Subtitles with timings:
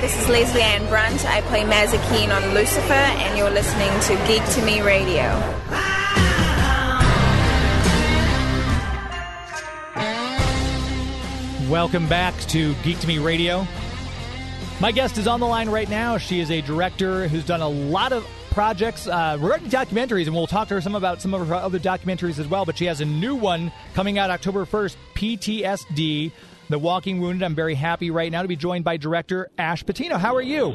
[0.00, 1.24] this is Lesley-Ann Brandt.
[1.26, 5.24] I play Mazikeen on Lucifer, and you're listening to Geek to Me Radio.
[11.68, 13.66] Welcome back to Geek to Me Radio.
[14.80, 16.16] My guest is on the line right now.
[16.16, 20.46] She is a director who's done a lot of projects uh, regarding documentaries, and we'll
[20.46, 22.64] talk to her some about some of her other documentaries as well.
[22.64, 26.32] But she has a new one coming out October 1st PTSD,
[26.68, 27.42] The Walking Wounded.
[27.42, 30.18] I'm very happy right now to be joined by director Ash Patino.
[30.18, 30.66] How are you?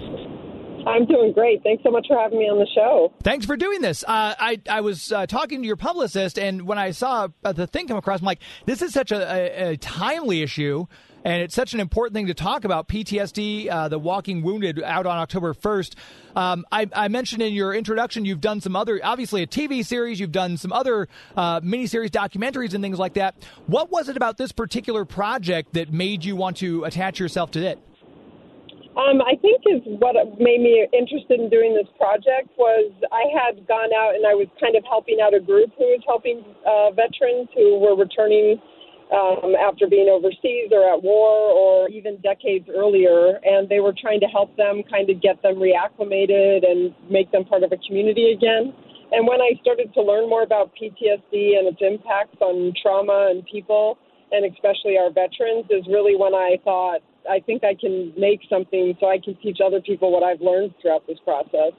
[0.88, 1.64] I'm doing great.
[1.64, 3.14] Thanks so much for having me on the show.
[3.24, 4.04] Thanks for doing this.
[4.04, 7.88] Uh, I I was uh, talking to your publicist, and when I saw the thing
[7.88, 10.88] come across, I'm like, this is such a, a, a timely issue.
[11.24, 15.06] And it's such an important thing to talk about PTSD, uh, the Walking Wounded, out
[15.06, 15.96] on October 1st.
[16.36, 20.20] Um, I, I, mentioned in your introduction you've done some other, obviously a TV series,
[20.20, 23.36] you've done some other uh, miniseries, documentaries, and things like that.
[23.68, 27.66] What was it about this particular project that made you want to attach yourself to
[27.66, 27.80] it?
[28.98, 33.66] Um, I think is what made me interested in doing this project was I had
[33.68, 36.92] gone out and I was kind of helping out a group who was helping uh,
[36.94, 38.62] veterans who were returning
[39.14, 44.20] um, after being overseas or at war or even decades earlier, and they were trying
[44.20, 48.34] to help them kind of get them reacclimated and make them part of a community
[48.34, 48.74] again.
[49.12, 53.46] And when I started to learn more about PTSD and its impacts on trauma and
[53.46, 54.00] people,
[54.32, 58.98] and especially our veterans, is really when I thought I think I can make something
[59.00, 61.72] so I can teach other people what I've learned throughout this process.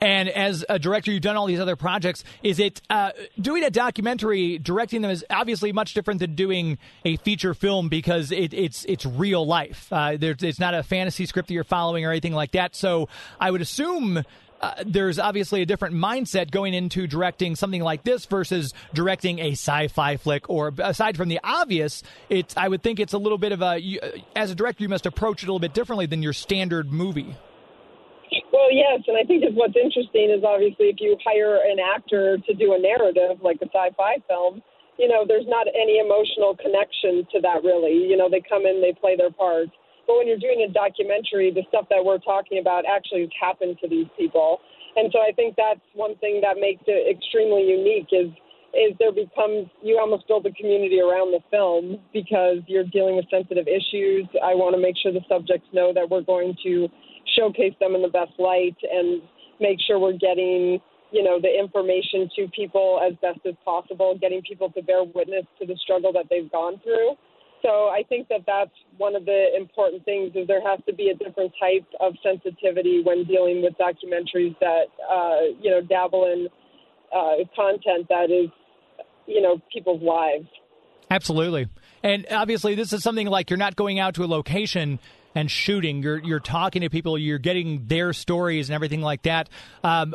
[0.00, 2.24] And as a director, you've done all these other projects.
[2.42, 7.16] Is it uh, doing a documentary, directing them is obviously much different than doing a
[7.16, 9.92] feature film because it, it's it's real life.
[9.92, 12.74] Uh, it's not a fantasy script that you're following or anything like that.
[12.74, 14.24] So I would assume
[14.62, 19.52] uh, there's obviously a different mindset going into directing something like this versus directing a
[19.52, 20.48] sci-fi flick.
[20.48, 23.78] Or aside from the obvious, it's I would think it's a little bit of a
[23.78, 24.00] you,
[24.34, 27.36] as a director you must approach it a little bit differently than your standard movie.
[28.52, 32.38] Well, yes, and I think is what's interesting is obviously if you hire an actor
[32.38, 34.62] to do a narrative like a sci-fi film,
[34.98, 38.10] you know, there's not any emotional connection to that really.
[38.10, 39.70] You know, they come in, they play their parts.
[40.06, 43.78] But when you're doing a documentary, the stuff that we're talking about actually has happened
[43.80, 44.58] to these people.
[44.98, 48.34] And so I think that's one thing that makes it extremely unique is
[48.70, 53.26] is there becomes you almost build a community around the film because you're dealing with
[53.30, 54.26] sensitive issues.
[54.42, 56.88] I want to make sure the subjects know that we're going to
[57.40, 59.22] showcase them in the best light and
[59.60, 60.80] make sure we're getting
[61.12, 65.44] you know the information to people as best as possible getting people to bear witness
[65.58, 67.16] to the struggle that they've gone through.
[67.62, 71.08] So i think that that's one of the important things is there has to be
[71.08, 76.48] a different type of sensitivity when dealing with documentaries that uh, you know dabble in
[77.14, 78.50] uh, content that is
[79.26, 80.48] you know people's lives.
[81.10, 81.68] Absolutely.
[82.04, 85.00] And obviously this is something like you're not going out to a location
[85.34, 86.02] and shooting.
[86.02, 87.18] You're you're talking to people.
[87.18, 89.48] You're getting their stories and everything like that.
[89.82, 90.14] Um,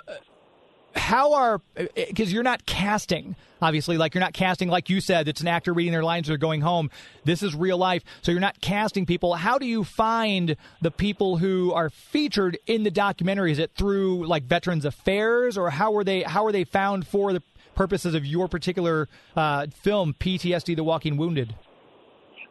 [0.96, 1.62] how are
[1.96, 5.74] because you're not casting obviously like you're not casting like you said it's an actor
[5.74, 6.90] reading their lines or going home
[7.26, 11.38] this is real life so you're not casting people how do you find the people
[11.38, 16.04] who are featured in the documentary is it through like veterans affairs or how were
[16.04, 17.44] they how are they found for the
[17.76, 21.54] purposes of your particular uh, film ptsd the walking wounded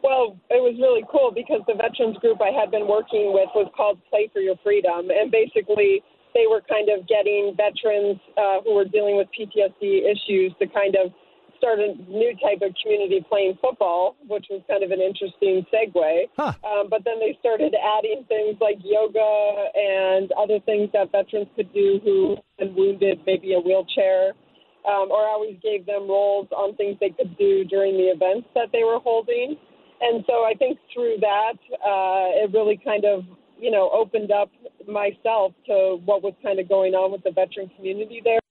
[0.05, 3.65] well, it was really cool because the veterans group I had been working with was
[3.73, 5.09] called Play for Your Freedom.
[5.09, 6.05] And basically,
[6.37, 10.93] they were kind of getting veterans uh, who were dealing with PTSD issues to kind
[10.93, 11.09] of
[11.57, 16.29] start a new type of community playing football, which was kind of an interesting segue.
[16.37, 16.53] Huh.
[16.61, 21.73] Um, but then they started adding things like yoga and other things that veterans could
[21.73, 24.37] do who been wounded, maybe a wheelchair.
[24.85, 28.47] Um, or I always gave them roles on things they could do during the events
[28.53, 29.57] that they were holding.
[30.01, 33.23] And so I think through that, uh, it really kind of,
[33.57, 34.51] you know, opened up
[34.87, 38.43] myself to what was kind of going on with the veteran community there.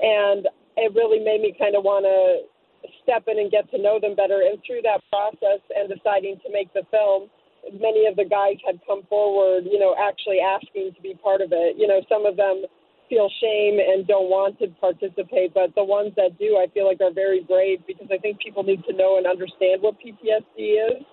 [0.00, 0.46] And
[0.76, 2.46] it really made me kind of want to
[3.02, 4.42] step in and get to know them better.
[4.42, 7.28] And through that process and deciding to make the film,
[7.78, 11.50] many of the guys had come forward, you know, actually asking to be part of
[11.52, 11.76] it.
[11.78, 12.64] You know, some of them
[13.12, 17.04] feel shame and don't want to participate, but the ones that do, I feel like
[17.04, 21.04] are very brave because I think people need to know and understand what PTSD is.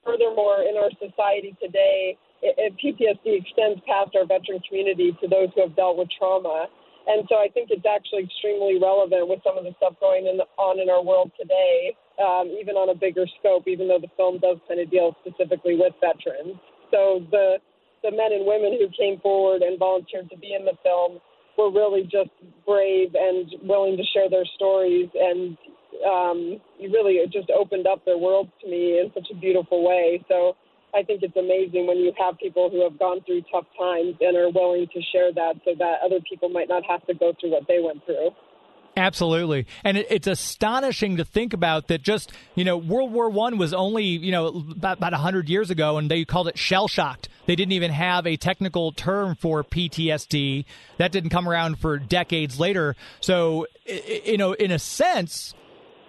[0.00, 5.52] Furthermore, in our society today, it, it, PTSD extends past our veteran community to those
[5.54, 6.72] who have dealt with trauma.
[7.06, 10.40] And so I think it's actually extremely relevant with some of the stuff going in,
[10.56, 14.40] on in our world today, um, even on a bigger scope, even though the film
[14.40, 16.56] does kind of deal specifically with veterans.
[16.88, 17.60] So the
[18.02, 21.18] the men and women who came forward and volunteered to be in the film
[21.58, 22.30] were really just
[22.66, 25.56] brave and willing to share their stories and
[26.06, 30.24] um, really it just opened up their world to me in such a beautiful way.
[30.28, 30.56] So
[30.94, 34.36] I think it's amazing when you have people who have gone through tough times and
[34.36, 37.52] are willing to share that so that other people might not have to go through
[37.52, 38.30] what they went through.
[38.94, 42.02] Absolutely, and it, it's astonishing to think about that.
[42.02, 45.96] Just you know, World War One was only you know about about hundred years ago,
[45.96, 47.30] and they called it shell shocked.
[47.46, 50.64] They didn't even have a technical term for PTSD.
[50.98, 52.94] That didn't come around for decades later.
[53.20, 55.54] So, you know, in a sense,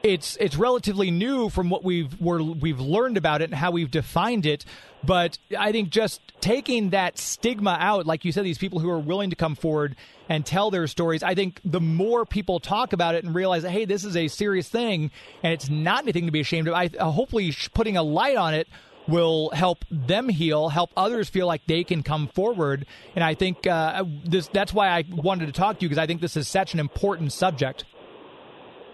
[0.03, 3.89] it's it's relatively new from what we've we're, we've learned about it and how we've
[3.89, 4.65] defined it.
[5.01, 8.99] But I think just taking that stigma out, like you said, these people who are
[8.99, 9.95] willing to come forward
[10.27, 13.85] and tell their stories, I think the more people talk about it and realize hey,
[13.85, 15.09] this is a serious thing
[15.41, 16.73] and it's not anything to be ashamed of.
[16.73, 18.67] I uh, hopefully putting a light on it
[19.07, 22.85] will help them heal, help others feel like they can come forward.
[23.15, 26.07] And I think uh, this that's why I wanted to talk to you because I
[26.07, 27.85] think this is such an important subject.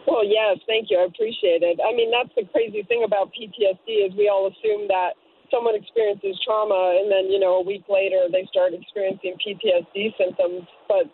[0.08, 0.98] Well, yes, thank you.
[1.00, 1.80] I appreciate it.
[1.82, 5.20] I mean, that's the crazy thing about PTSD is we all assume that
[5.52, 10.66] someone experiences trauma and then, you know, a week later they start experiencing PTSD symptoms.
[10.88, 11.10] But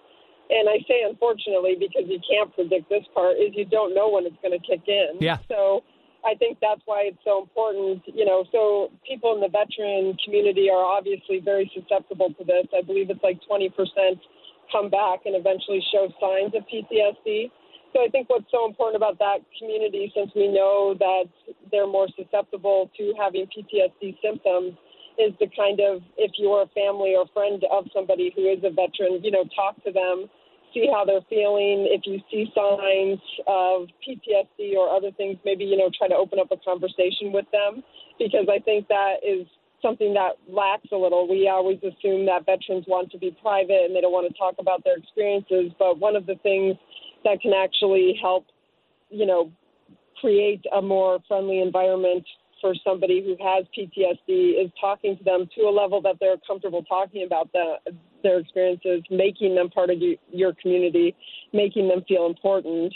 [0.49, 4.25] and I say unfortunately because you can't predict this part is you don't know when
[4.25, 5.17] it's going to kick in.
[5.19, 5.39] Yeah.
[5.47, 5.83] So
[6.25, 10.69] I think that's why it's so important, you know, so people in the veteran community
[10.69, 12.65] are obviously very susceptible to this.
[12.73, 13.69] I believe it's like 20%
[14.71, 17.53] come back and eventually show signs of PTSD.
[17.95, 21.31] So I think what's so important about that community, since we know that
[21.71, 24.75] they're more susceptible to having PTSD symptoms,
[25.17, 28.69] is to kind of, if you're a family or friend of somebody who is a
[28.69, 30.27] veteran, you know, talk to them,
[30.73, 31.87] see how they're feeling.
[31.87, 36.37] If you see signs of PTSD or other things, maybe, you know, try to open
[36.37, 37.81] up a conversation with them
[38.19, 39.47] because I think that is
[39.81, 41.29] something that lacks a little.
[41.29, 44.55] We always assume that veterans want to be private and they don't want to talk
[44.59, 46.75] about their experiences, but one of the things
[47.25, 48.45] that can actually help,
[49.09, 49.51] you know,
[50.21, 52.23] create a more friendly environment
[52.61, 56.83] for somebody who has PTSD is talking to them to a level that they're comfortable
[56.83, 57.75] talking about the,
[58.23, 59.97] their experiences, making them part of
[60.31, 61.15] your community,
[61.53, 62.93] making them feel important.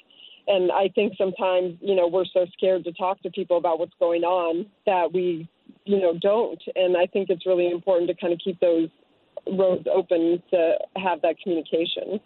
[0.47, 3.93] And I think sometimes, you know, we're so scared to talk to people about what's
[3.99, 5.47] going on that we,
[5.85, 6.61] you know, don't.
[6.75, 8.89] And I think it's really important to kind of keep those
[9.45, 12.19] roads open to have that communication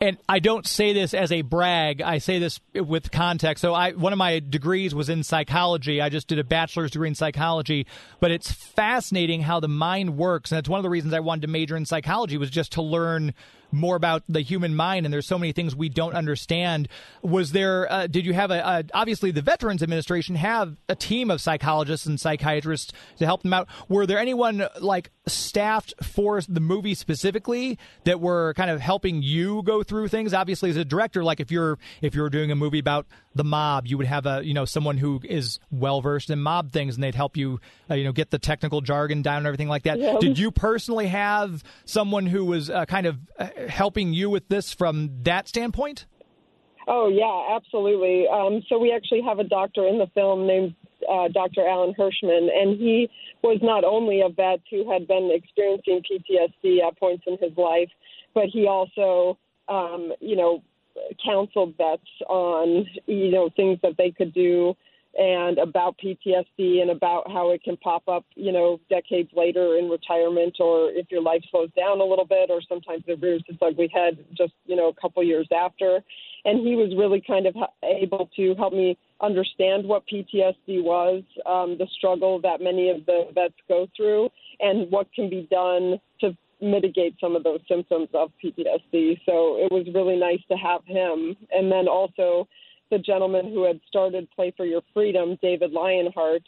[0.00, 2.02] and I don't say this as a brag.
[2.02, 3.62] I say this with context.
[3.62, 6.00] So, I one of my degrees was in psychology.
[6.00, 7.86] I just did a bachelor's degree in psychology,
[8.20, 11.42] but it's fascinating how the mind works, and it's one of the reasons I wanted
[11.42, 13.34] to major in psychology was just to learn
[13.72, 16.88] more about the human mind and there's so many things we don't understand.
[17.22, 21.30] Was there uh, did you have a, a, obviously the veterans administration have a team
[21.30, 23.68] of psychologists and psychiatrists to help them out.
[23.88, 29.62] Were there anyone like staffed for the movie specifically that were kind of helping you
[29.62, 30.32] go through things?
[30.34, 33.86] Obviously as a director like if you're if you're doing a movie about the mob
[33.86, 37.04] you would have a you know someone who is well versed in mob things and
[37.04, 37.60] they'd help you
[37.90, 39.98] uh, you know get the technical jargon down and everything like that.
[39.98, 40.18] Yeah.
[40.20, 44.72] did you personally have someone who was uh, kind of uh, helping you with this
[44.72, 46.06] from that standpoint?
[46.88, 48.26] Oh yeah, absolutely.
[48.28, 50.74] Um, so we actually have a doctor in the film named
[51.10, 51.66] uh, Dr.
[51.66, 53.08] Alan Hirschman, and he
[53.42, 57.90] was not only a vet who had been experiencing PTSD at points in his life,
[58.34, 60.62] but he also, um, you know,
[61.24, 64.74] counseled vets on, you know, things that they could do
[65.16, 69.88] and about PTSD and about how it can pop up, you know, decades later in
[69.88, 73.58] retirement or if your life slows down a little bit or sometimes it rears its
[73.62, 76.02] ugly head just, you know, a couple years after.
[76.44, 81.76] And he was really kind of able to help me understand what PTSD was, um,
[81.78, 84.28] the struggle that many of the vets go through,
[84.60, 89.20] and what can be done to mitigate some of those symptoms of PTSD.
[89.26, 91.36] So it was really nice to have him.
[91.50, 92.48] And then also,
[92.90, 96.42] the gentleman who had started Play for Your Freedom, David Lionheart,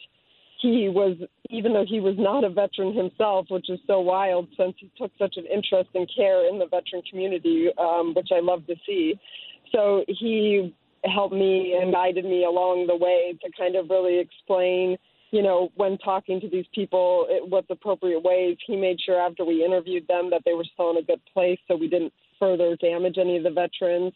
[0.61, 1.15] he was,
[1.49, 5.11] even though he was not a veteran himself, which is so wild since he took
[5.17, 9.19] such an interest and care in the veteran community, um, which I love to see.
[9.71, 14.97] So he helped me and guided me along the way to kind of really explain,
[15.31, 18.57] you know, when talking to these people, it, what's appropriate ways.
[18.67, 21.59] He made sure after we interviewed them that they were still in a good place
[21.67, 24.13] so we didn't further damage any of the veterans.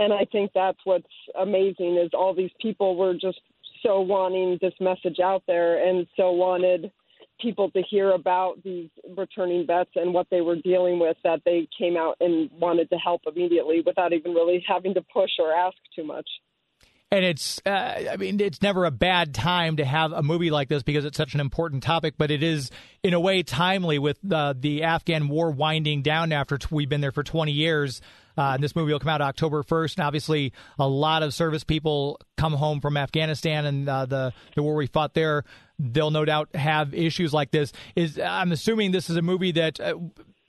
[0.00, 1.04] And I think that's what's
[1.38, 3.38] amazing is all these people were just
[3.82, 6.90] so wanting this message out there and so wanted
[7.38, 11.68] people to hear about these returning vets and what they were dealing with that they
[11.78, 15.76] came out and wanted to help immediately without even really having to push or ask
[15.94, 16.28] too much.
[17.12, 20.68] And it's uh, i mean it's never a bad time to have a movie like
[20.68, 22.70] this because it's such an important topic but it is
[23.02, 27.00] in a way timely with uh, the afghan war winding down after t- we've been
[27.00, 28.00] there for 20 years
[28.40, 29.96] uh, and this movie will come out October 1st.
[29.96, 34.62] And obviously, a lot of service people come home from Afghanistan and uh, the, the
[34.62, 35.44] war we fought there.
[35.78, 37.70] they'll no doubt have issues like this.
[37.94, 39.78] Is I'm assuming this is a movie that.
[39.78, 39.94] Uh,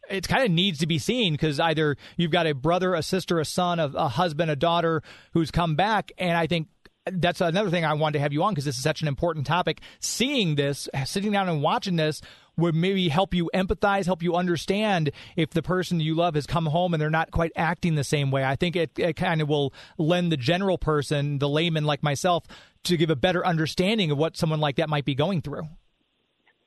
[0.09, 3.39] it kind of needs to be seen because either you've got a brother, a sister,
[3.39, 6.67] a son, a, a husband, a daughter who's come back, and I think
[7.05, 9.47] that's another thing I wanted to have you on because this is such an important
[9.47, 9.81] topic.
[9.99, 12.21] Seeing this, sitting down and watching this
[12.57, 16.67] would maybe help you empathize, help you understand if the person you love has come
[16.67, 18.43] home and they're not quite acting the same way.
[18.43, 22.45] I think it, it kind of will lend the general person, the layman like myself,
[22.83, 25.63] to give a better understanding of what someone like that might be going through.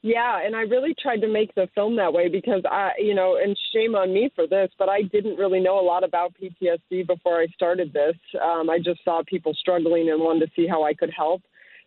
[0.07, 3.39] Yeah, and I really tried to make the film that way because I, you know,
[3.43, 7.07] and shame on me for this, but I didn't really know a lot about PTSD
[7.07, 8.15] before I started this.
[8.39, 11.41] Um, I just saw people struggling and wanted to see how I could help.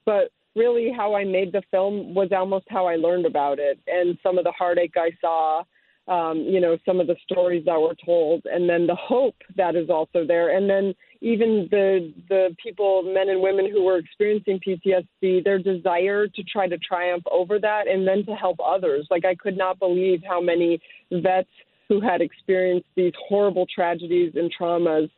[0.04, 4.18] But really, how I made the film was almost how I learned about it and
[4.24, 5.62] some of the heartache I saw
[6.08, 9.76] um, you know, some of the stories that were told, and then the hope that
[9.76, 14.60] is also there, and then even the the people, men and women who were experiencing
[14.66, 19.08] PTSD, their desire to try to triumph over that, and then to help others.
[19.10, 20.80] Like I could not believe how many
[21.12, 21.50] vets
[21.90, 25.10] who had experienced these horrible tragedies and traumas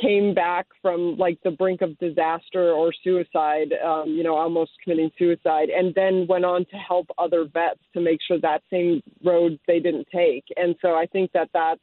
[0.00, 5.10] came back from like the brink of disaster or suicide, um, you know, almost committing
[5.18, 9.58] suicide, and then went on to help other vets to make sure that same road
[9.66, 10.44] they didn't take.
[10.56, 11.80] And so I think that that's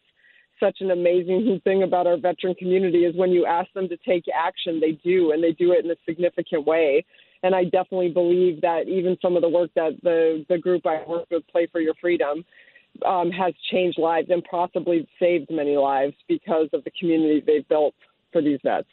[0.62, 4.24] such an amazing thing about our veteran community is when you ask them to take
[4.34, 7.03] action, they do, and they do it in a significant way.
[7.44, 11.03] And I definitely believe that even some of the work that the the group I
[11.08, 12.46] work with, Play for Your Freedom,
[13.06, 17.96] um, has changed lives and possibly saved many lives because of the community they've built
[18.32, 18.88] for these vets.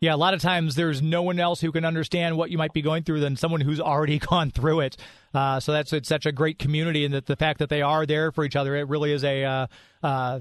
[0.00, 2.74] Yeah, a lot of times there's no one else who can understand what you might
[2.74, 4.96] be going through than someone who's already gone through it.
[5.32, 8.04] Uh, so that's it's such a great community, and that the fact that they are
[8.04, 9.66] there for each other, it really is a, uh,
[10.02, 10.40] uh,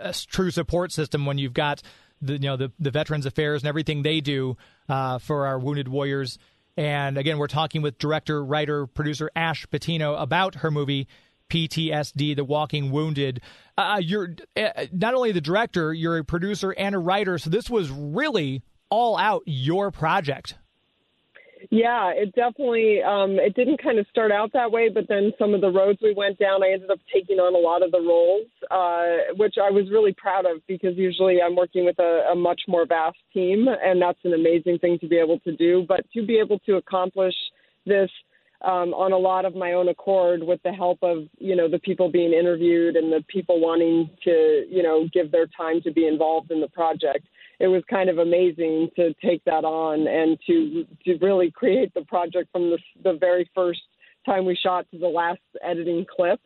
[0.00, 1.82] a true support system when you've got
[2.20, 4.56] the you know the, the Veterans Affairs and everything they do
[4.88, 6.38] uh, for our wounded warriors.
[6.76, 11.06] And again, we're talking with director, writer, producer Ash Patino about her movie
[11.48, 13.40] PTSD, The Walking Wounded.
[13.78, 17.38] Uh, you're uh, not only the director, you're a producer and a writer.
[17.38, 20.54] So this was really all out your project.
[21.70, 25.54] Yeah, it definitely um, it didn't kind of start out that way, but then some
[25.54, 28.00] of the roads we went down, I ended up taking on a lot of the
[28.00, 32.34] roles, uh, which I was really proud of because usually I'm working with a, a
[32.34, 35.84] much more vast team, and that's an amazing thing to be able to do.
[35.88, 37.34] But to be able to accomplish
[37.86, 38.10] this
[38.62, 41.78] um, on a lot of my own accord with the help of you know the
[41.78, 46.06] people being interviewed and the people wanting to you know give their time to be
[46.06, 47.26] involved in the project
[47.64, 52.02] it was kind of amazing to take that on and to to really create the
[52.02, 53.80] project from the the very first
[54.26, 56.40] time we shot to the last editing clip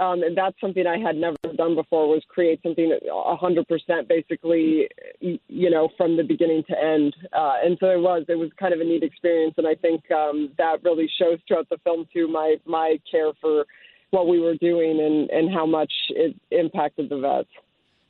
[0.00, 4.88] um, and that's something I had never done before was create something 100% basically,
[5.20, 7.14] you know, from the beginning to end.
[7.34, 9.54] Uh, and so it was, it was kind of a neat experience.
[9.58, 13.66] And I think um, that really shows throughout the film too, my, my care for
[14.10, 17.48] what we were doing and, and how much it impacted the vets.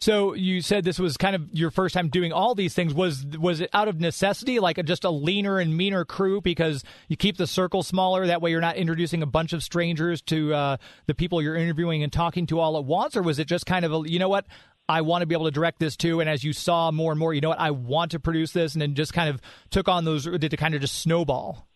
[0.00, 2.94] So you said this was kind of your first time doing all these things.
[2.94, 6.82] Was was it out of necessity, like a, just a leaner and meaner crew, because
[7.08, 8.26] you keep the circle smaller?
[8.26, 10.76] That way, you're not introducing a bunch of strangers to uh,
[11.06, 13.84] the people you're interviewing and talking to all at once, or was it just kind
[13.84, 14.46] of a, you know what?
[14.88, 16.20] I want to be able to direct this too.
[16.20, 17.60] And as you saw more and more, you know what?
[17.60, 20.24] I want to produce this, and then just kind of took on those.
[20.24, 21.68] Did it kind of just snowball?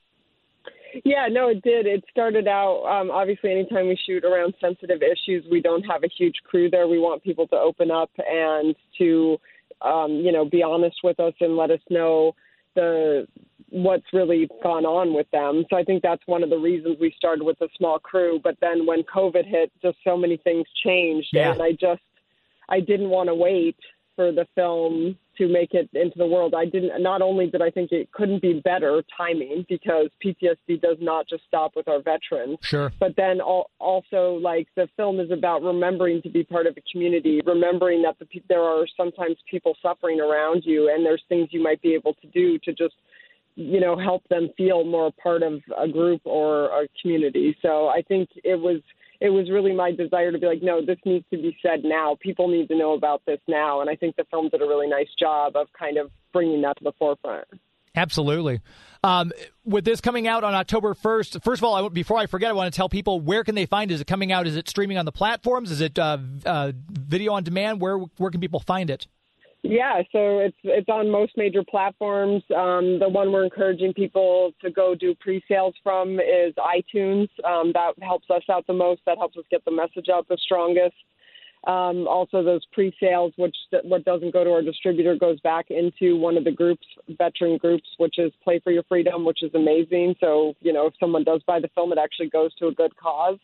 [1.05, 1.87] Yeah, no, it did.
[1.87, 6.09] It started out um, obviously anytime we shoot around sensitive issues, we don't have a
[6.09, 6.87] huge crew there.
[6.87, 9.39] We want people to open up and to
[9.83, 12.35] um, you know be honest with us and let us know
[12.75, 13.27] the
[13.71, 15.65] what's really gone on with them.
[15.69, 18.41] So I think that's one of the reasons we started with a small crew.
[18.43, 21.53] But then when COVID hit, just so many things changed, yeah.
[21.53, 22.03] and I just
[22.69, 23.77] I didn't want to wait
[24.15, 26.55] for the film to make it into the world.
[26.55, 27.03] I didn't.
[27.03, 31.45] Not only did I think it couldn't be better timing because PTSD does not just
[31.47, 32.59] stop with our veterans.
[32.63, 32.93] Sure.
[33.01, 37.41] But then also, like the film is about remembering to be part of a community,
[37.45, 41.81] remembering that the, there are sometimes people suffering around you, and there's things you might
[41.83, 42.95] be able to do to just
[43.57, 47.57] you know help them feel more part of a group or a community.
[47.63, 48.81] So I think it was
[49.25, 52.15] it was really my desire to be like, no, this needs to be said now.
[52.21, 53.81] People need to know about this now.
[53.81, 56.77] And I think the film did a really nice job of kind of bringing that
[56.77, 57.47] to the forefront.
[57.97, 58.61] Absolutely.
[59.03, 59.33] Um,
[59.65, 62.53] with this coming out on October 1st, first of all, I, before I forget, I
[62.53, 63.95] want to tell people where can they find it?
[63.95, 64.47] Is it coming out?
[64.47, 65.71] Is it streaming on the platforms?
[65.71, 67.81] Is it uh, uh, video on demand?
[67.81, 69.07] Where where can people find it?
[69.67, 72.43] Yeah, so it's it's on most major platforms.
[72.55, 77.31] Um, the one we're encouraging people to go do pre-sales from is iTunes.
[77.45, 79.01] Um, that helps us out the most.
[79.07, 80.95] That helps us get the message out the strongest.
[81.67, 86.37] Um, also, those pre-sales, which what doesn't go to our distributor, goes back into one
[86.37, 90.15] of the groups, veteran groups, which is Play for Your Freedom, which is amazing.
[90.21, 92.95] So, you know, if someone does buy the film, it actually goes to a good
[92.99, 93.39] cause.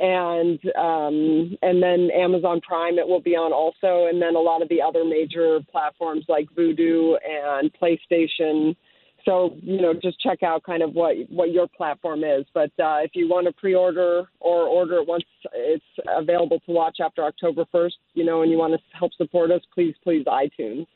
[0.00, 4.62] And um, and then Amazon Prime, it will be on also, and then a lot
[4.62, 8.76] of the other major platforms like Vudu and PlayStation.
[9.24, 12.44] So you know just check out kind of what what your platform is.
[12.54, 16.98] But uh, if you want to pre-order or order it once it's available to watch
[17.02, 20.86] after october 1st you know and you want to help support us please please itunes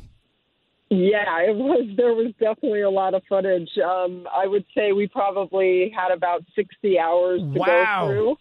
[0.89, 1.89] Yeah, it was.
[1.97, 3.71] There was definitely a lot of footage.
[3.83, 8.07] Um, I would say we probably had about 60 hours to wow.
[8.07, 8.37] go through.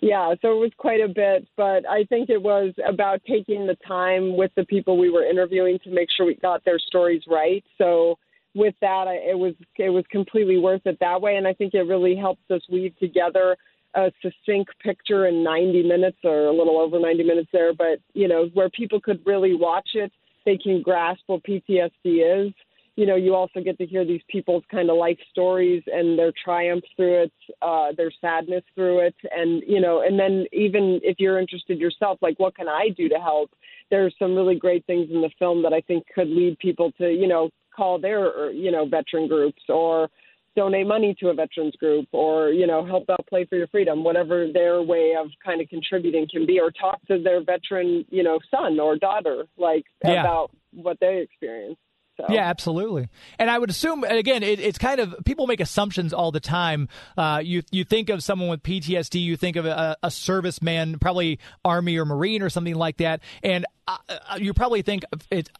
[0.00, 3.76] Yeah, so it was quite a bit, but I think it was about taking the
[3.88, 7.64] time with the people we were interviewing to make sure we got their stories right.
[7.78, 8.18] So
[8.56, 11.82] with that, it was it was completely worth it that way, and I think it
[11.82, 13.56] really helps us weave together
[13.94, 18.28] a succinct picture in 90 minutes or a little over 90 minutes there, but you
[18.28, 20.12] know where people could really watch it
[20.46, 22.54] they can grasp what PTSD is.
[22.94, 26.32] You know, you also get to hear these people's kind of life stories and their
[26.42, 31.16] triumphs through it, uh, their sadness through it, and you know, and then even if
[31.18, 33.50] you're interested yourself, like what can I do to help?
[33.90, 37.10] There's some really great things in the film that I think could lead people to,
[37.10, 40.08] you know, call their, you know, veteran groups or
[40.56, 44.02] donate money to a veterans group or you know help out play for your freedom
[44.02, 48.22] whatever their way of kind of contributing can be or talk to their veteran you
[48.22, 50.20] know son or daughter like yeah.
[50.22, 51.80] about what they experienced
[52.16, 52.26] so.
[52.30, 53.08] Yeah, absolutely.
[53.38, 56.88] And I would assume, again, it, it's kind of people make assumptions all the time.
[57.16, 61.38] Uh, you you think of someone with PTSD, you think of a, a serviceman, probably
[61.64, 65.04] Army or Marine or something like that, and uh, uh you probably think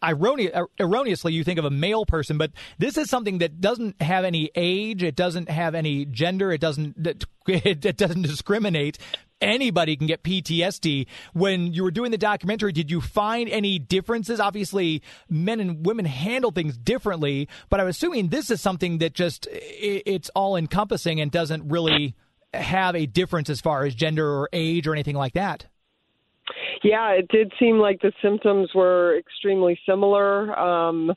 [0.03, 4.01] erroneous, uh, erroneously you think of a male person, but this is something that doesn't
[4.01, 6.97] have any age, it doesn't have any gender, it doesn't
[7.47, 8.99] it doesn't discriminate
[9.41, 11.07] anybody can get PTSD.
[11.33, 14.41] When you were doing the documentary, did you find any differences?
[14.41, 19.49] Obviously, men and women handle things differently, but I'm assuming this is something that just
[19.51, 22.15] it's all encompassing and doesn't really
[22.55, 25.67] have a difference as far as gender or age or anything like that.
[26.83, 30.57] Yeah, it did seem like the symptoms were extremely similar.
[30.59, 31.13] Um,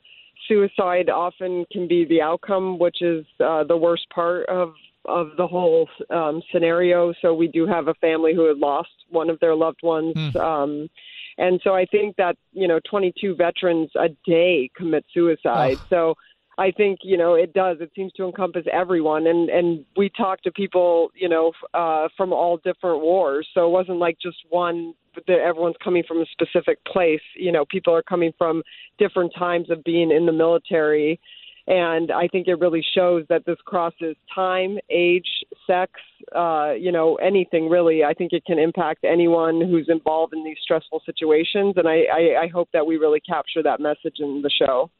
[0.48, 4.72] suicide often can be the outcome, which is uh, the worst part of
[5.06, 7.12] of the whole um, scenario.
[7.22, 10.14] So we do have a family who had lost one of their loved ones.
[10.14, 10.36] Mm.
[10.36, 10.90] Um,
[11.38, 15.78] and so I think that, you know, 22 veterans a day commit suicide.
[15.80, 15.86] Oh.
[15.88, 16.14] So
[16.58, 17.78] I think, you know, it does.
[17.80, 19.26] It seems to encompass everyone.
[19.26, 23.48] And, and we talk to people, you know, uh, from all different wars.
[23.54, 24.92] So it wasn't like just one
[25.26, 27.22] that everyone's coming from a specific place.
[27.34, 28.62] You know, people are coming from
[28.98, 31.18] different times of being in the military
[31.70, 35.28] and I think it really shows that this crosses time, age,
[35.68, 35.92] sex,
[36.34, 38.02] uh, you know, anything really.
[38.02, 42.42] I think it can impact anyone who's involved in these stressful situations, and I, I,
[42.42, 44.90] I hope that we really capture that message in the show.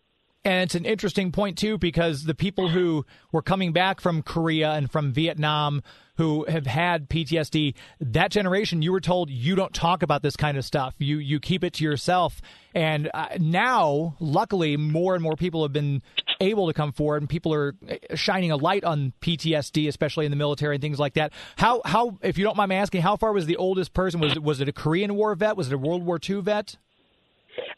[0.45, 4.71] And it's an interesting point, too, because the people who were coming back from Korea
[4.71, 5.83] and from Vietnam
[6.21, 10.59] who have had PTSD, that generation, you were told you don't talk about this kind
[10.59, 10.95] of stuff.
[10.99, 12.43] You you keep it to yourself.
[12.75, 16.03] And uh, now, luckily, more and more people have been
[16.39, 20.31] able to come forward, and people are uh, shining a light on PTSD, especially in
[20.31, 21.33] the military and things like that.
[21.57, 24.21] How how, if you don't mind me asking, how far was the oldest person?
[24.21, 25.57] Was it was it a Korean War vet?
[25.57, 26.77] Was it a World War II vet?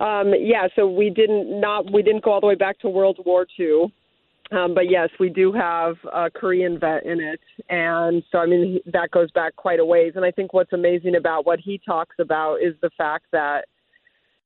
[0.00, 3.20] Um, yeah, so we didn't not we didn't go all the way back to World
[3.24, 3.92] War II.
[4.50, 7.40] Um, but yes, we do have a Korean vet in it.
[7.70, 10.12] And so, I mean, that goes back quite a ways.
[10.16, 13.64] And I think what's amazing about what he talks about is the fact that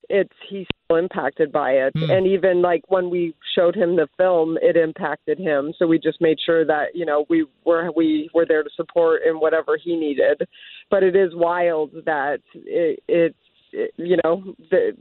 [0.08, 1.94] it's he's still impacted by it.
[1.94, 2.10] Mm.
[2.10, 5.72] And even like when we showed him the film, it impacted him.
[5.76, 9.22] So we just made sure that, you know, we were, we were there to support
[9.28, 10.42] in whatever he needed.
[10.88, 13.36] But it is wild that it, it's,
[13.72, 14.92] it, you know, the,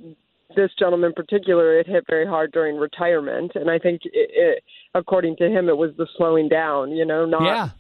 [0.56, 4.64] this gentleman in particular, it hit very hard during retirement, and I think, it, it,
[4.94, 6.92] according to him, it was the slowing down.
[6.92, 7.72] You know, not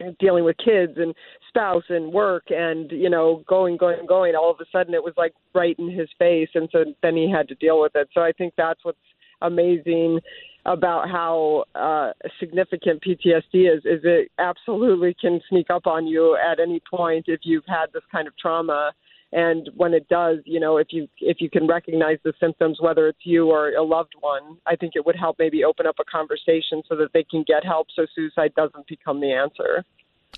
[0.00, 0.10] yeah.
[0.20, 1.14] dealing with kids and
[1.48, 4.34] spouse and work, and you know, going, going, going.
[4.34, 7.30] All of a sudden, it was like right in his face, and so then he
[7.30, 8.08] had to deal with it.
[8.14, 8.98] So I think that's what's
[9.40, 10.20] amazing
[10.64, 13.82] about how uh, significant PTSD is.
[13.84, 18.04] Is it absolutely can sneak up on you at any point if you've had this
[18.12, 18.92] kind of trauma.
[19.32, 23.08] And when it does, you know, if you if you can recognize the symptoms, whether
[23.08, 26.04] it's you or a loved one, I think it would help maybe open up a
[26.04, 29.84] conversation so that they can get help, so suicide doesn't become the answer.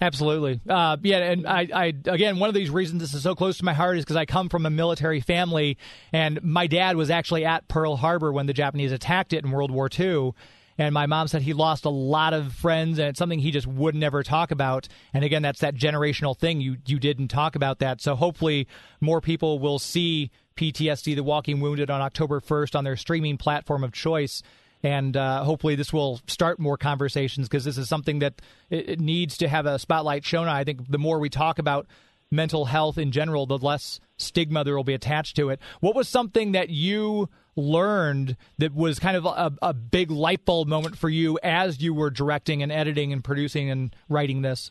[0.00, 0.60] Absolutely.
[0.68, 3.64] Uh, yeah, and I, I, again, one of these reasons this is so close to
[3.64, 5.78] my heart is because I come from a military family,
[6.12, 9.70] and my dad was actually at Pearl Harbor when the Japanese attacked it in World
[9.70, 10.32] War II.
[10.76, 13.66] And my mom said he lost a lot of friends, and it's something he just
[13.66, 14.88] would never talk about.
[15.12, 16.60] And again, that's that generational thing.
[16.60, 18.66] You you didn't talk about that, so hopefully
[19.00, 23.84] more people will see PTSD: The Walking Wounded on October 1st on their streaming platform
[23.84, 24.42] of choice
[24.84, 29.00] and uh, hopefully this will start more conversations because this is something that it, it,
[29.00, 30.54] needs to have a spotlight shown on.
[30.54, 31.86] I think the more we talk about
[32.30, 35.60] mental health in general, the less stigma there will be attached to it.
[35.80, 40.68] What was something that you learned that was kind of a, a big light bulb
[40.68, 44.70] moment for you as you were directing and editing and producing and writing this?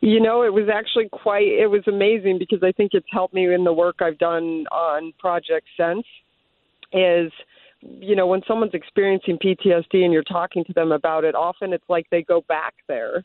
[0.00, 3.52] You know, it was actually quite, it was amazing because I think it's helped me
[3.52, 6.06] in the work I've done on projects since.
[6.92, 7.32] Is
[7.80, 11.84] you know, when someone's experiencing PTSD and you're talking to them about it, often it's
[11.88, 13.24] like they go back there.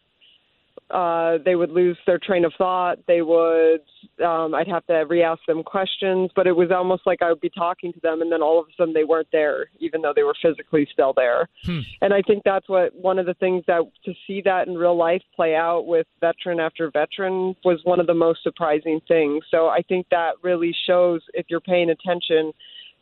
[0.89, 2.99] Uh, they would lose their train of thought.
[3.07, 3.81] They would,
[4.23, 7.49] um, I'd have to re-ask them questions, but it was almost like I would be
[7.49, 10.23] talking to them, and then all of a sudden they weren't there, even though they
[10.23, 11.49] were physically still there.
[11.65, 11.79] Hmm.
[12.01, 14.95] And I think that's what one of the things that to see that in real
[14.95, 19.43] life play out with veteran after veteran was one of the most surprising things.
[19.49, 22.53] So I think that really shows if you're paying attention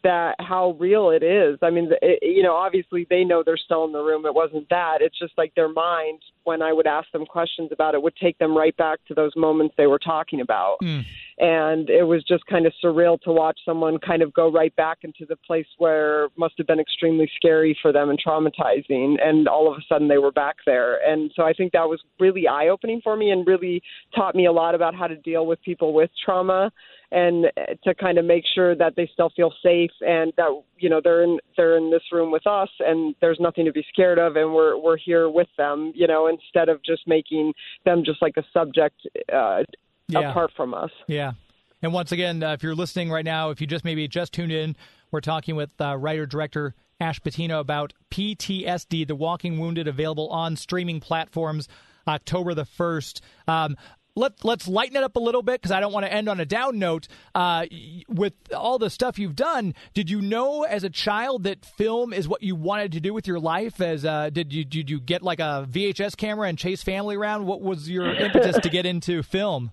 [0.03, 1.57] that how real it is.
[1.61, 4.25] I mean, it, you know, obviously they know they're still in the room.
[4.25, 4.97] It wasn't that.
[5.01, 8.37] It's just like their mind, when I would ask them questions about it, would take
[8.37, 10.77] them right back to those moments they were talking about.
[10.83, 11.05] Mm.
[11.37, 14.99] And it was just kind of surreal to watch someone kind of go right back
[15.03, 19.15] into the place where must have been extremely scary for them and traumatizing.
[19.23, 20.99] And all of a sudden they were back there.
[21.07, 23.81] And so I think that was really eye opening for me and really
[24.15, 26.71] taught me a lot about how to deal with people with trauma
[27.11, 27.45] and
[27.83, 31.23] to kind of make sure that they still feel safe and that you know they're
[31.23, 34.53] in they're in this room with us and there's nothing to be scared of and
[34.53, 37.53] we're we're here with them you know instead of just making
[37.85, 38.95] them just like a subject
[39.33, 39.61] uh,
[40.07, 40.29] yeah.
[40.29, 41.33] apart from us yeah
[41.81, 44.51] and once again uh, if you're listening right now if you just maybe just tuned
[44.51, 44.75] in
[45.11, 50.55] we're talking with uh, writer director Ash Patino about PTSD, The Walking Wounded, available on
[50.55, 51.67] streaming platforms
[52.07, 53.21] October the 1st.
[53.47, 53.75] Um,
[54.15, 56.39] let let's lighten it up a little bit because I don't want to end on
[56.39, 57.07] a down note.
[57.33, 57.65] Uh,
[58.07, 62.27] with all the stuff you've done, did you know as a child that film is
[62.27, 63.79] what you wanted to do with your life?
[63.79, 67.45] As uh, did you did you get like a VHS camera and chase family around?
[67.45, 69.71] What was your impetus to get into film?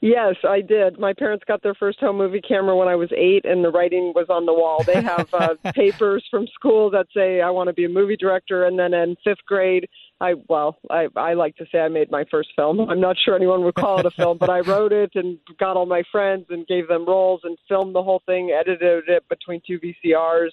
[0.00, 0.98] Yes, I did.
[0.98, 4.12] My parents got their first home movie camera when I was eight, and the writing
[4.14, 4.82] was on the wall.
[4.84, 8.66] They have uh, papers from school that say I want to be a movie director,
[8.66, 9.88] and then in fifth grade,
[10.24, 12.80] I well, I I like to say I made my first film.
[12.80, 15.76] I'm not sure anyone would call it a film, but I wrote it and got
[15.76, 19.60] all my friends and gave them roles and filmed the whole thing, edited it between
[19.66, 20.50] two VCRs.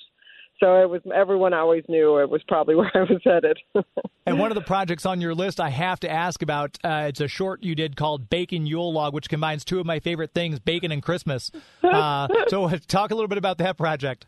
[0.60, 3.58] So it was everyone always knew it was probably where I was headed.
[4.26, 6.78] and one of the projects on your list I have to ask about.
[6.84, 10.00] Uh, it's a short you did called Bacon Yule Log, which combines two of my
[10.00, 11.50] favorite things, bacon and Christmas.
[11.92, 14.26] Uh, so talk a little bit about that project.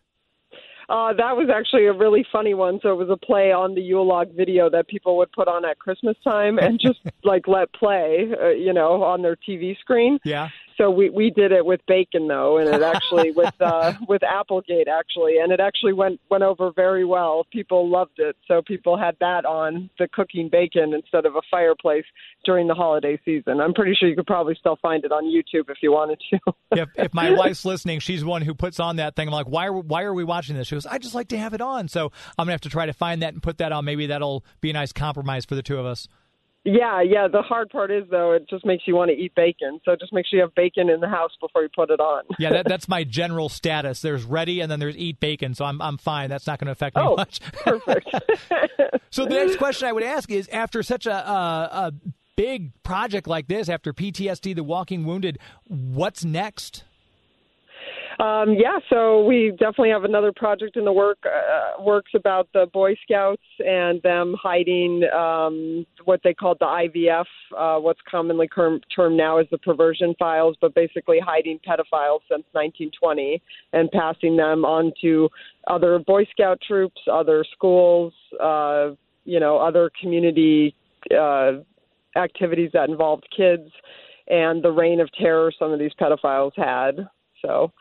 [0.93, 2.79] Uh, that was actually a really funny one.
[2.83, 5.65] So it was a play on the Yule log video that people would put on
[5.65, 10.19] at Christmas time and just like let play, uh, you know, on their TV screen.
[10.23, 14.23] Yeah so we we did it with bacon though, and it actually with uh, with
[14.23, 17.45] Applegate actually, and it actually went went over very well.
[17.51, 22.05] People loved it, so people had that on the cooking bacon instead of a fireplace
[22.45, 23.59] during the holiday season.
[23.59, 26.39] I'm pretty sure you could probably still find it on YouTube if you wanted to.
[26.71, 29.27] if, if my wife's listening, she's one who puts on that thing.
[29.27, 30.67] I'm like, why are why are we watching this?
[30.67, 32.85] She goes, I just like to have it on, so I'm gonna have to try
[32.85, 33.85] to find that and put that on.
[33.85, 36.07] Maybe that'll be a nice compromise for the two of us.
[36.65, 37.27] Yeah, yeah.
[37.27, 39.81] The hard part is though, it just makes you want to eat bacon.
[39.83, 42.23] So just make sure you have bacon in the house before you put it on.
[42.39, 44.01] yeah, that, that's my general status.
[44.01, 45.55] There's ready, and then there's eat bacon.
[45.55, 46.29] So I'm I'm fine.
[46.29, 47.41] That's not going to affect me oh, much.
[47.53, 48.09] perfect.
[49.09, 51.93] so the next question I would ask is: after such a, a, a
[52.37, 56.85] big project like this, after PTSD, The Walking Wounded, what's next?
[58.19, 62.67] Um, yeah, so we definitely have another project in the work uh, works about the
[62.71, 67.25] Boy Scouts and them hiding um, what they called the IVF,
[67.57, 72.45] uh, what's commonly term, termed now as the perversion files, but basically hiding pedophiles since
[72.51, 73.41] 1920
[73.73, 75.27] and passing them on to
[75.67, 78.91] other Boy Scout troops, other schools, uh,
[79.25, 80.75] you know, other community
[81.17, 81.53] uh,
[82.15, 83.69] activities that involved kids,
[84.27, 87.07] and the reign of terror some of these pedophiles had.
[87.41, 87.71] So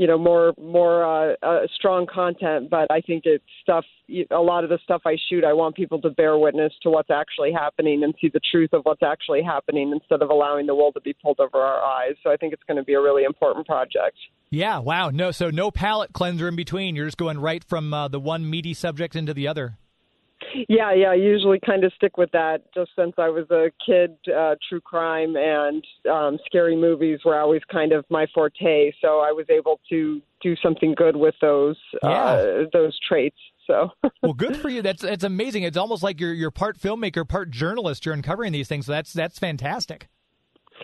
[0.00, 2.70] you know more more uh, uh, strong content.
[2.70, 3.84] But I think it's stuff.
[4.30, 7.10] A lot of the stuff I shoot, I want people to bear witness to what's
[7.10, 10.90] actually happening and see the truth of what's actually happening instead of allowing the wool
[10.92, 12.14] to be pulled over our eyes.
[12.24, 14.16] So I think it's going to be a really important project.
[14.48, 14.78] Yeah.
[14.78, 15.10] Wow.
[15.10, 15.32] No.
[15.32, 16.96] So no palate cleanser in between.
[16.96, 19.76] You're just going right from uh, the one meaty subject into the other.
[20.68, 21.10] Yeah, yeah.
[21.10, 24.16] I usually kind of stick with that just since I was a kid.
[24.26, 28.92] Uh, true crime and um, scary movies were always kind of my forte.
[29.00, 32.24] So I was able to do something good with those uh, yeah.
[32.24, 33.36] uh, those traits.
[33.66, 33.90] So
[34.22, 34.82] well, good for you.
[34.82, 35.62] That's that's amazing.
[35.62, 38.04] It's almost like you're you're part filmmaker, part journalist.
[38.04, 38.86] You're uncovering these things.
[38.86, 40.08] So that's that's fantastic.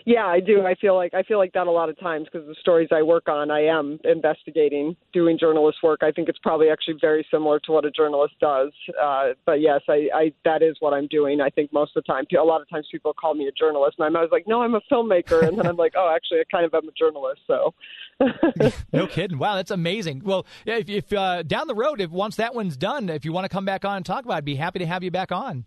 [0.05, 0.65] Yeah, I do.
[0.65, 3.01] I feel like I feel like that a lot of times because the stories I
[3.01, 5.99] work on, I am investigating, doing journalist work.
[6.03, 8.71] I think it's probably actually very similar to what a journalist does.
[9.01, 11.41] Uh, but yes, I, I that is what I'm doing.
[11.41, 13.95] I think most of the time, a lot of times people call me a journalist,
[13.97, 16.43] and I'm always like, no, I'm a filmmaker, and then I'm like, oh, actually, I
[16.51, 17.41] kind of am a journalist.
[17.47, 17.73] So.
[18.93, 19.37] no kidding!
[19.37, 20.21] Wow, that's amazing.
[20.23, 23.45] Well, if, if uh, down the road, if once that one's done, if you want
[23.45, 25.31] to come back on and talk about, it, I'd be happy to have you back
[25.31, 25.65] on.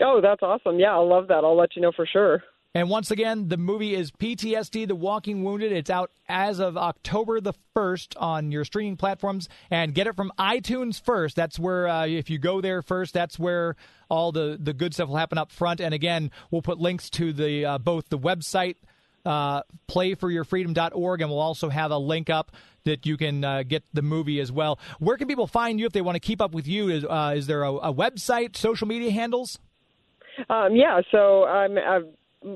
[0.00, 0.78] Oh, that's awesome!
[0.78, 1.44] Yeah, I'll love that.
[1.44, 2.42] I'll let you know for sure.
[2.76, 5.70] And once again, the movie is PTSD The Walking Wounded.
[5.70, 9.48] It's out as of October the 1st on your streaming platforms.
[9.70, 11.36] And get it from iTunes first.
[11.36, 13.76] That's where, uh, if you go there first, that's where
[14.08, 15.80] all the, the good stuff will happen up front.
[15.80, 18.74] And again, we'll put links to the uh, both the website,
[19.24, 22.50] uh, playforyourfreedom.org, and we'll also have a link up
[22.82, 24.80] that you can uh, get the movie as well.
[24.98, 26.88] Where can people find you if they want to keep up with you?
[26.88, 29.60] Is, uh, is there a, a, website, social media handles?
[30.50, 31.78] Um, yeah, so I'm.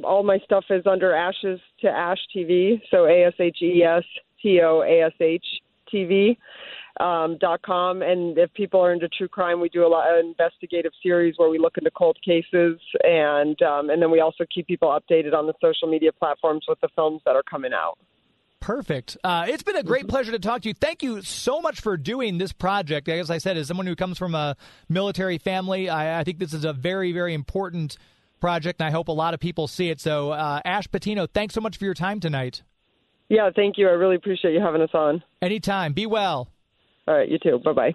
[0.04, 4.04] All my stuff is under Ashes to Ash TV, so A S H E S
[4.42, 5.44] T O A S H
[5.92, 6.36] TV.
[7.00, 10.18] Um, dot com and if people are into true crime we do a lot of
[10.18, 14.66] investigative series where we look into cold cases and um, and then we also keep
[14.66, 17.96] people updated on the social media platforms with the films that are coming out
[18.60, 19.16] Perfect.
[19.22, 20.10] Uh, it's been a great mm-hmm.
[20.10, 20.74] pleasure to talk to you.
[20.74, 23.08] Thank you so much for doing this project.
[23.08, 24.56] As I said, as someone who comes from a
[24.88, 27.96] military family, I, I think this is a very, very important
[28.40, 30.00] project, and I hope a lot of people see it.
[30.00, 32.62] So, uh, Ash Patino, thanks so much for your time tonight.
[33.28, 33.88] Yeah, thank you.
[33.88, 35.22] I really appreciate you having us on.
[35.42, 35.92] Anytime.
[35.92, 36.48] Be well.
[37.06, 37.60] All right, you too.
[37.64, 37.94] Bye bye.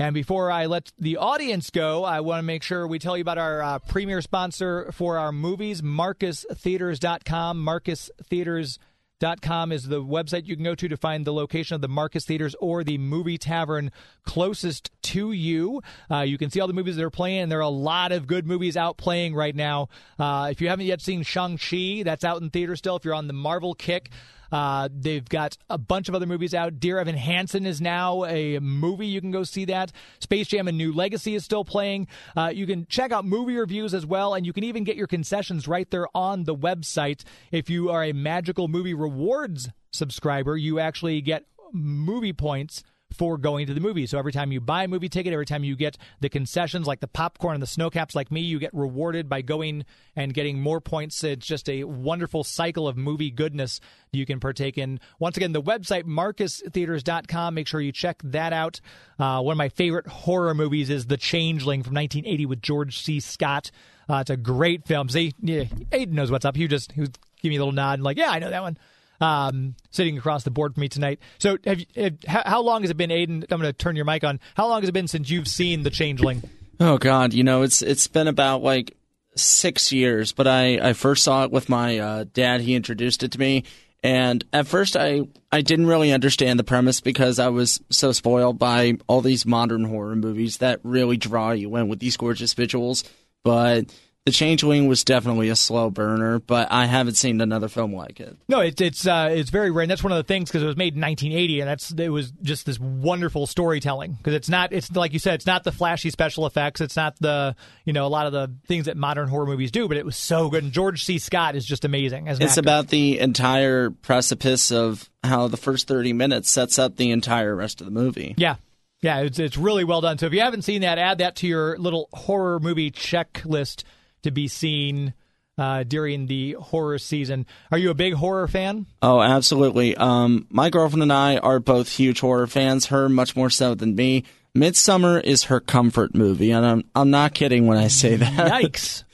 [0.00, 3.22] And before I let the audience go, I want to make sure we tell you
[3.22, 7.58] about our uh, premier sponsor for our movies, MarcusTheatres.com.
[7.58, 8.78] Marcus Theatres
[9.20, 12.24] Com is the website you can go to to find the location of the Marcus
[12.24, 13.90] Theatres or the movie tavern
[14.24, 15.82] closest to you.
[16.08, 17.48] Uh, you can see all the movies that are playing.
[17.48, 19.88] There are a lot of good movies out playing right now.
[20.20, 22.94] Uh, if you haven't yet seen Shang-Chi, that's out in theater still.
[22.94, 24.10] If you're on the Marvel kick,
[24.52, 26.80] uh, they've got a bunch of other movies out.
[26.80, 29.06] Dear Evan Hansen is now a movie.
[29.06, 29.92] You can go see that.
[30.20, 32.08] Space Jam: A New Legacy is still playing.
[32.36, 35.06] Uh, you can check out movie reviews as well, and you can even get your
[35.06, 37.24] concessions right there on the website.
[37.50, 43.66] If you are a Magical Movie Rewards subscriber, you actually get movie points for going
[43.66, 44.10] to the movies.
[44.10, 47.00] So every time you buy a movie ticket, every time you get the concessions like
[47.00, 50.80] the popcorn and the Sno-Caps like me, you get rewarded by going and getting more
[50.80, 51.22] points.
[51.24, 53.80] It's just a wonderful cycle of movie goodness
[54.12, 55.00] you can partake in.
[55.18, 57.54] Once again, the website, marcustheatres.com.
[57.54, 58.80] Make sure you check that out.
[59.18, 63.20] Uh, one of my favorite horror movies is The Changeling from 1980 with George C.
[63.20, 63.70] Scott.
[64.08, 65.08] Uh, it's a great film.
[65.08, 66.56] See, yeah, Aiden knows what's up.
[66.56, 67.10] He just he was
[67.42, 68.78] giving me a little nod and like, yeah, I know that one
[69.20, 71.20] um, sitting across the board for me tonight.
[71.38, 73.44] So, have, have, how long has it been, Aiden?
[73.50, 74.40] I'm going to turn your mic on.
[74.54, 76.42] How long has it been since you've seen The Changeling?
[76.80, 78.96] Oh God, you know it's it's been about like
[79.34, 80.32] six years.
[80.32, 82.60] But I I first saw it with my uh, dad.
[82.60, 83.64] He introduced it to me,
[84.02, 88.58] and at first I I didn't really understand the premise because I was so spoiled
[88.58, 93.02] by all these modern horror movies that really draw you in with these gorgeous visuals.
[93.42, 93.86] But
[94.28, 98.36] the Changeling was definitely a slow burner, but I haven't seen another film like it.
[98.46, 100.66] No, it's it's uh, it's very rare, and that's one of the things because it
[100.66, 104.70] was made in 1980, and that's it was just this wonderful storytelling because it's not
[104.74, 108.04] it's like you said, it's not the flashy special effects, it's not the you know
[108.04, 110.62] a lot of the things that modern horror movies do, but it was so good.
[110.62, 111.18] And George C.
[111.18, 112.28] Scott is just amazing.
[112.28, 112.60] As it's actor.
[112.60, 117.80] about the entire precipice of how the first 30 minutes sets up the entire rest
[117.80, 118.34] of the movie.
[118.36, 118.56] Yeah,
[119.00, 120.18] yeah, it's it's really well done.
[120.18, 123.84] So if you haven't seen that, add that to your little horror movie checklist
[124.22, 125.14] to be seen
[125.58, 127.46] uh, during the horror season.
[127.70, 128.86] Are you a big horror fan?
[129.02, 129.96] Oh, absolutely.
[129.96, 132.86] Um, my girlfriend and I are both huge horror fans.
[132.86, 134.24] Her much more so than me.
[134.56, 138.50] Midsommar is her comfort movie, and I'm I'm not kidding when I say that.
[138.50, 139.04] Yikes!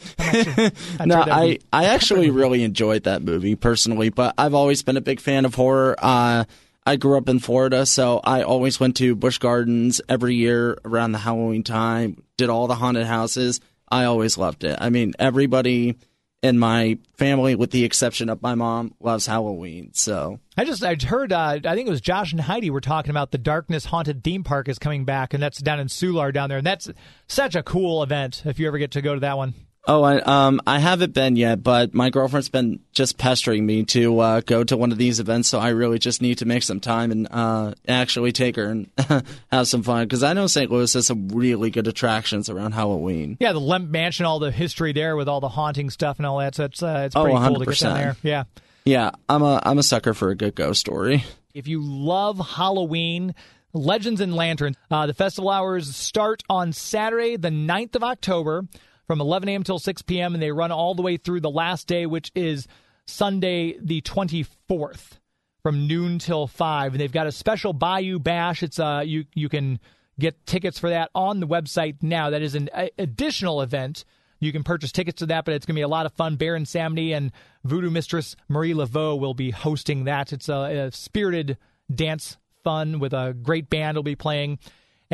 [1.06, 5.20] no, I I actually really enjoyed that movie personally, but I've always been a big
[5.20, 5.96] fan of horror.
[5.98, 6.44] Uh,
[6.86, 11.12] I grew up in Florida, so I always went to Busch Gardens every year around
[11.12, 12.22] the Halloween time.
[12.36, 13.60] Did all the haunted houses.
[13.94, 14.76] I always loved it.
[14.80, 15.94] I mean, everybody
[16.42, 19.90] in my family, with the exception of my mom, loves Halloween.
[19.94, 23.10] So I just I heard uh, I think it was Josh and Heidi were talking
[23.10, 26.48] about the Darkness Haunted theme park is coming back, and that's down in Soulard down
[26.48, 26.90] there, and that's
[27.28, 29.54] such a cool event if you ever get to go to that one.
[29.86, 34.18] Oh, I um I haven't been yet, but my girlfriend's been just pestering me to
[34.18, 36.80] uh, go to one of these events, so I really just need to make some
[36.80, 38.90] time and uh, actually take her and
[39.52, 40.70] have some fun because I know St.
[40.70, 43.36] Louis has some really good attractions around Halloween.
[43.40, 46.38] Yeah, the Lemp Mansion, all the history there with all the haunting stuff and all
[46.38, 46.54] that.
[46.54, 48.16] So it's uh, it's pretty oh, cool to get down there.
[48.22, 48.44] Yeah,
[48.86, 51.24] yeah, I'm a I'm a sucker for a good ghost story.
[51.52, 53.34] If you love Halloween.
[53.76, 54.76] Legends and Lanterns.
[54.88, 58.68] Uh, the festival hours start on Saturday, the 9th of October
[59.06, 59.62] from 11 a.m.
[59.62, 60.34] till 6 p.m.
[60.34, 62.66] and they run all the way through the last day, which is
[63.06, 65.18] Sunday the 24th
[65.62, 68.62] from noon till 5 and they've got a special Bayou Bash.
[68.62, 69.78] It's uh you you can
[70.18, 72.30] get tickets for that on the website now.
[72.30, 74.04] That is an additional event.
[74.40, 76.36] You can purchase tickets to that, but it's going to be a lot of fun.
[76.36, 77.32] Baron Samedi and
[77.64, 80.32] Voodoo Mistress Marie Laveau will be hosting that.
[80.32, 81.56] It's a, a spirited
[81.92, 84.58] dance fun with a great band will be playing.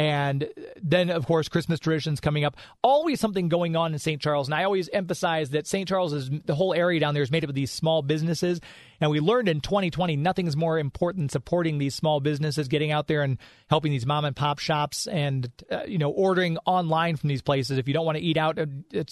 [0.00, 0.48] And
[0.80, 2.56] then, of course, Christmas traditions coming up.
[2.82, 4.18] Always something going on in St.
[4.18, 4.48] Charles.
[4.48, 5.86] And I always emphasize that St.
[5.86, 8.62] Charles is the whole area down there is made up of these small businesses.
[8.98, 13.08] And we learned in 2020 nothing's more important than supporting these small businesses, getting out
[13.08, 13.36] there and
[13.68, 17.76] helping these mom and pop shops and, uh, you know, ordering online from these places.
[17.76, 18.64] If you don't want to eat out, uh,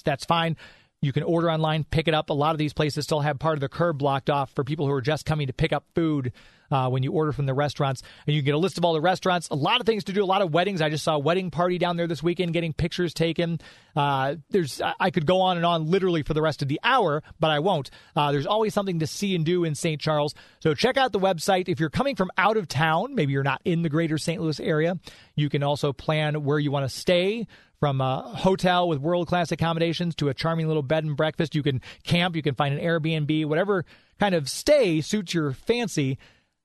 [0.05, 0.57] that's fine.
[1.03, 2.31] You can order online, pick it up.
[2.31, 4.87] A lot of these places still have part of the curb blocked off for people
[4.87, 6.33] who are just coming to pick up food
[6.70, 8.02] uh, when you order from the restaurants.
[8.26, 9.48] And you get a list of all the restaurants.
[9.50, 10.81] A lot of things to do, a lot of weddings.
[10.81, 13.61] I just saw a wedding party down there this weekend getting pictures taken.
[13.96, 17.22] Uh, there's I could go on and on literally for the rest of the hour,
[17.40, 17.90] but I won't.
[18.14, 20.00] Uh, there's always something to see and do in St.
[20.00, 20.35] Charles.
[20.61, 21.68] So check out the website.
[21.68, 24.40] If you're coming from out of town, maybe you're not in the greater St.
[24.40, 24.98] Louis area,
[25.35, 27.46] you can also plan where you want to stay
[27.81, 31.54] from a hotel with world class accommodations to a charming little bed and breakfast.
[31.54, 33.85] You can camp, you can find an Airbnb, whatever
[34.18, 36.18] kind of stay suits your fancy.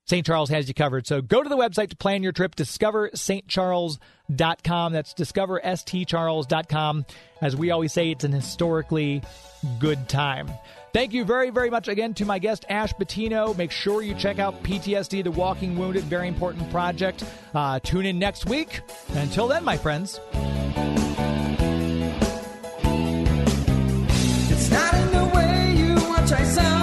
[0.06, 0.26] St.
[0.26, 1.08] Charles has you covered.
[1.08, 4.94] So go to the website to plan your trip, discoverstcharles.com.
[4.94, 7.06] That's discoverstcharles.com.
[7.42, 9.22] As we always say, it's an historically
[9.80, 10.50] good time.
[10.94, 13.54] Thank you very, very much again to my guest, Ash Patino.
[13.56, 17.24] Make sure you check out PTSD, The Walking Wounded, very important project.
[17.56, 18.82] Uh, tune in next week.
[19.16, 20.20] Until then, my friends.
[24.52, 26.83] It's not in the way you watch I sound.